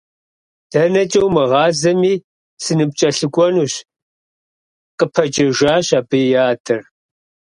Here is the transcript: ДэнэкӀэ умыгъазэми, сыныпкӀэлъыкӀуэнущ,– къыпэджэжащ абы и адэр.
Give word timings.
ДэнэкӀэ 0.71 1.21
умыгъазэми, 1.27 2.13
сыныпкӀэлъыкӀуэнущ,– 2.63 3.73
къыпэджэжащ 4.97 5.87
абы 5.99 6.19
и 6.31 6.35
адэр. 6.49 6.81